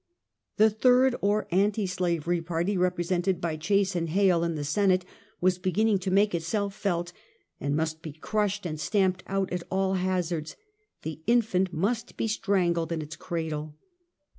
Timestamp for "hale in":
4.09-4.55